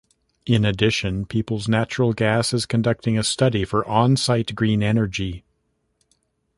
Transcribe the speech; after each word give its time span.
In 0.47 0.65
addition, 0.65 1.27
Peoples 1.27 1.67
Natural 1.67 2.11
Gas 2.13 2.55
is 2.55 2.65
conducting 2.65 3.19
a 3.19 3.23
study 3.23 3.63
for 3.65 3.87
on-site 3.87 4.55
green 4.55 4.81
energy. 4.81 5.43